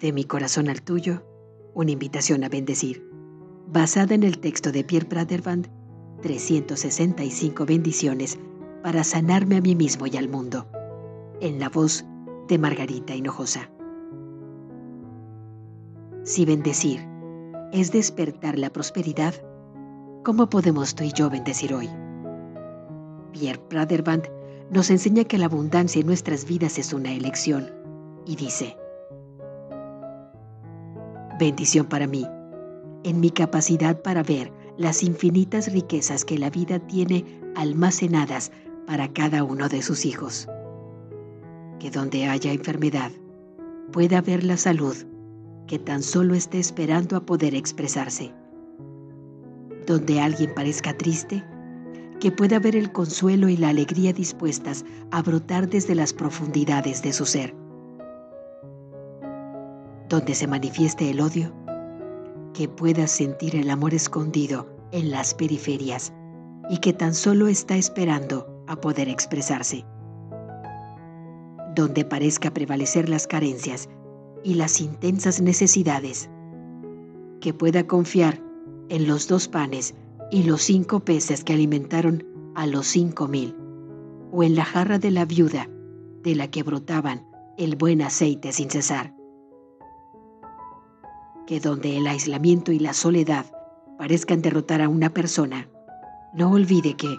[0.00, 1.22] De mi corazón al tuyo,
[1.74, 3.06] una invitación a bendecir,
[3.66, 5.68] basada en el texto de Pierre Praderband,
[6.22, 8.38] 365 bendiciones
[8.82, 10.66] para sanarme a mí mismo y al mundo,
[11.42, 12.06] en la voz
[12.48, 13.70] de Margarita Hinojosa.
[16.22, 17.06] Si bendecir
[17.70, 19.34] es despertar la prosperidad,
[20.24, 21.90] ¿cómo podemos tú y yo bendecir hoy?
[23.32, 24.24] Pierre Praderband
[24.70, 27.68] nos enseña que la abundancia en nuestras vidas es una elección
[28.24, 28.79] y dice,
[31.40, 32.24] bendición para mí,
[33.02, 37.24] en mi capacidad para ver las infinitas riquezas que la vida tiene
[37.56, 38.52] almacenadas
[38.86, 40.46] para cada uno de sus hijos.
[41.80, 43.10] Que donde haya enfermedad,
[43.90, 44.94] pueda haber la salud
[45.66, 48.32] que tan solo esté esperando a poder expresarse.
[49.86, 51.42] Donde alguien parezca triste,
[52.20, 57.12] que pueda haber el consuelo y la alegría dispuestas a brotar desde las profundidades de
[57.14, 57.54] su ser.
[60.10, 61.52] Donde se manifieste el odio,
[62.52, 66.12] que pueda sentir el amor escondido en las periferias
[66.68, 69.84] y que tan solo está esperando a poder expresarse.
[71.76, 73.88] Donde parezca prevalecer las carencias
[74.42, 76.28] y las intensas necesidades,
[77.40, 78.42] que pueda confiar
[78.88, 79.94] en los dos panes
[80.32, 83.54] y los cinco peces que alimentaron a los cinco mil,
[84.32, 85.68] o en la jarra de la viuda
[86.24, 89.19] de la que brotaban el buen aceite sin cesar.
[91.50, 93.44] Que donde el aislamiento y la soledad
[93.98, 95.68] parezcan derrotar a una persona,
[96.32, 97.18] no olvide que,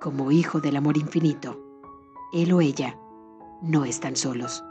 [0.00, 1.58] como hijo del amor infinito,
[2.32, 2.96] él o ella
[3.62, 4.62] no están solos.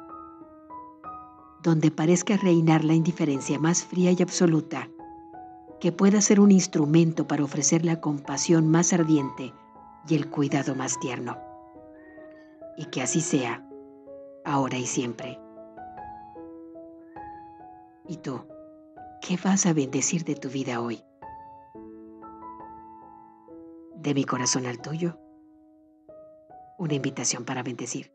[1.61, 4.87] Donde parezca reinar la indiferencia más fría y absoluta,
[5.81, 9.53] que pueda ser un instrumento para ofrecer la compasión más ardiente
[10.07, 11.37] y el cuidado más tierno.
[12.77, 13.67] Y que así sea,
[14.45, 15.37] ahora y siempre.
[18.07, 18.39] ¿Y tú,
[19.25, 21.01] qué vas a bendecir de tu vida hoy?
[23.95, 25.17] De mi corazón al tuyo,
[26.77, 28.11] una invitación para bendecir.